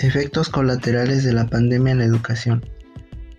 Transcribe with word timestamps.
Efectos 0.00 0.48
colaterales 0.48 1.24
de 1.24 1.32
la 1.32 1.48
pandemia 1.48 1.90
en 1.90 1.98
la 1.98 2.04
educación. 2.04 2.64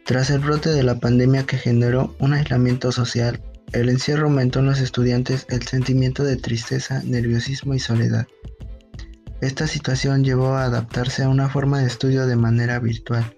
Tras 0.06 0.30
el 0.30 0.40
brote 0.40 0.70
de 0.70 0.84
la 0.84 1.00
pandemia 1.00 1.46
que 1.46 1.56
generó 1.56 2.18
un 2.20 2.34
aislamiento 2.34 2.92
social, 2.92 3.42
el 3.72 3.88
encierro 3.88 4.26
aumentó 4.26 4.60
en 4.60 4.66
los 4.66 4.82
estudiantes 4.82 5.46
el 5.48 5.66
sentimiento 5.66 6.26
de 6.26 6.36
tristeza, 6.36 7.02
nerviosismo 7.06 7.76
y 7.76 7.80
soledad. 7.80 8.28
Esta 9.40 9.68
situación 9.68 10.26
llevó 10.26 10.56
a 10.56 10.66
adaptarse 10.66 11.24
a 11.24 11.30
una 11.30 11.48
forma 11.48 11.80
de 11.80 11.88
estudio 11.88 12.28
de 12.28 12.36
manera 12.36 12.78
virtual, 12.80 13.34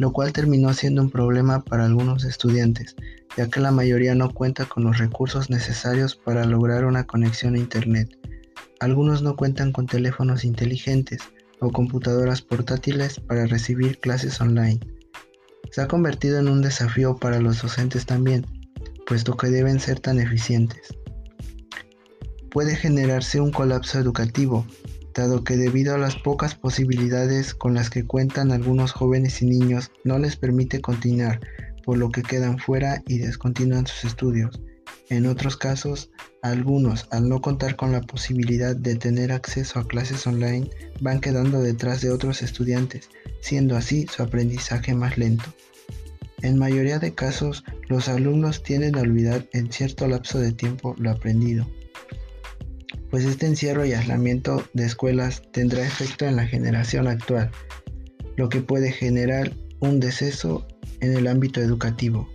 lo 0.00 0.12
cual 0.12 0.32
terminó 0.32 0.72
siendo 0.72 1.00
un 1.00 1.10
problema 1.10 1.62
para 1.62 1.84
algunos 1.84 2.24
estudiantes, 2.24 2.96
ya 3.36 3.48
que 3.48 3.60
la 3.60 3.70
mayoría 3.70 4.16
no 4.16 4.30
cuenta 4.30 4.64
con 4.64 4.82
los 4.82 4.98
recursos 4.98 5.48
necesarios 5.48 6.16
para 6.16 6.44
lograr 6.44 6.86
una 6.86 7.06
conexión 7.06 7.54
a 7.54 7.58
Internet. 7.58 8.18
Algunos 8.80 9.22
no 9.22 9.36
cuentan 9.36 9.70
con 9.70 9.86
teléfonos 9.86 10.44
inteligentes, 10.44 11.20
o 11.64 11.70
computadoras 11.70 12.42
portátiles 12.42 13.20
para 13.20 13.46
recibir 13.46 13.98
clases 13.98 14.40
online. 14.40 14.80
Se 15.70 15.80
ha 15.80 15.88
convertido 15.88 16.38
en 16.38 16.48
un 16.48 16.62
desafío 16.62 17.16
para 17.16 17.40
los 17.40 17.62
docentes 17.62 18.06
también, 18.06 18.46
puesto 19.06 19.36
que 19.36 19.48
deben 19.48 19.80
ser 19.80 20.00
tan 20.00 20.20
eficientes. 20.20 20.94
Puede 22.50 22.76
generarse 22.76 23.40
un 23.40 23.50
colapso 23.50 23.98
educativo, 23.98 24.64
dado 25.14 25.42
que 25.42 25.56
debido 25.56 25.94
a 25.94 25.98
las 25.98 26.16
pocas 26.16 26.54
posibilidades 26.54 27.54
con 27.54 27.74
las 27.74 27.90
que 27.90 28.04
cuentan 28.04 28.52
algunos 28.52 28.92
jóvenes 28.92 29.42
y 29.42 29.46
niños 29.46 29.90
no 30.04 30.18
les 30.18 30.36
permite 30.36 30.80
continuar, 30.80 31.40
por 31.84 31.98
lo 31.98 32.10
que 32.10 32.22
quedan 32.22 32.58
fuera 32.58 33.02
y 33.06 33.18
descontinúan 33.18 33.86
sus 33.86 34.04
estudios. 34.04 34.60
En 35.14 35.26
otros 35.26 35.56
casos, 35.56 36.10
algunos, 36.42 37.06
al 37.12 37.28
no 37.28 37.40
contar 37.40 37.76
con 37.76 37.92
la 37.92 38.00
posibilidad 38.00 38.74
de 38.74 38.96
tener 38.96 39.30
acceso 39.30 39.78
a 39.78 39.86
clases 39.86 40.26
online, 40.26 40.68
van 41.00 41.20
quedando 41.20 41.62
detrás 41.62 42.00
de 42.00 42.10
otros 42.10 42.42
estudiantes, 42.42 43.10
siendo 43.40 43.76
así 43.76 44.08
su 44.12 44.24
aprendizaje 44.24 44.92
más 44.92 45.16
lento. 45.16 45.44
En 46.42 46.58
mayoría 46.58 46.98
de 46.98 47.14
casos, 47.14 47.62
los 47.88 48.08
alumnos 48.08 48.64
tienden 48.64 48.96
a 48.96 49.02
olvidar 49.02 49.46
en 49.52 49.70
cierto 49.70 50.08
lapso 50.08 50.40
de 50.40 50.50
tiempo 50.50 50.96
lo 50.98 51.12
aprendido, 51.12 51.64
pues 53.08 53.24
este 53.24 53.46
encierro 53.46 53.86
y 53.86 53.92
aislamiento 53.92 54.64
de 54.72 54.86
escuelas 54.86 55.42
tendrá 55.52 55.86
efecto 55.86 56.26
en 56.26 56.34
la 56.34 56.48
generación 56.48 57.06
actual, 57.06 57.52
lo 58.34 58.48
que 58.48 58.62
puede 58.62 58.90
generar 58.90 59.52
un 59.78 60.00
deceso 60.00 60.66
en 60.98 61.16
el 61.16 61.28
ámbito 61.28 61.60
educativo. 61.60 62.28